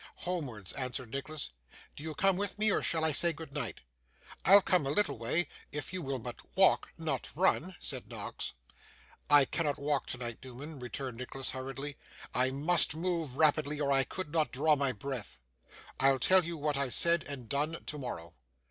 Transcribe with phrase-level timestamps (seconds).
[0.21, 1.51] 'Homewards,' answered Nicholas.
[1.95, 3.81] 'Do you come with me, or I shall say good night?'
[4.43, 8.53] 'I'll come a little way, if you will but walk: not run,' said Noggs.
[9.29, 11.97] 'I cannot walk tonight, Newman,' returned Nicholas, hurriedly.
[12.33, 15.39] 'I must move rapidly, or I could not draw my breath.
[15.99, 18.33] I'll tell you what I've said and done tomorrow.